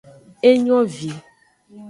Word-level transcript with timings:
Engovi. 0.49 1.11